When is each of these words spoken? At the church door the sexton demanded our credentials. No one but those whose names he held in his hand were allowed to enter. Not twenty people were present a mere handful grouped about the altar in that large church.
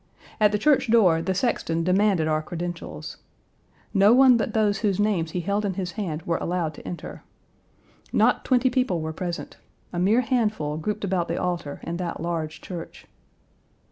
At 0.39 0.51
the 0.51 0.57
church 0.57 0.89
door 0.89 1.21
the 1.21 1.35
sexton 1.35 1.83
demanded 1.83 2.27
our 2.27 2.41
credentials. 2.41 3.17
No 3.93 4.13
one 4.13 4.35
but 4.35 4.53
those 4.55 4.79
whose 4.79 4.99
names 4.99 5.29
he 5.29 5.41
held 5.41 5.63
in 5.63 5.75
his 5.75 5.91
hand 5.91 6.23
were 6.23 6.37
allowed 6.39 6.73
to 6.73 6.87
enter. 6.87 7.21
Not 8.11 8.43
twenty 8.43 8.71
people 8.71 8.99
were 8.99 9.13
present 9.13 9.57
a 9.93 9.99
mere 9.99 10.21
handful 10.21 10.77
grouped 10.77 11.03
about 11.03 11.27
the 11.27 11.39
altar 11.39 11.81
in 11.83 11.97
that 11.97 12.19
large 12.19 12.61
church. 12.61 13.05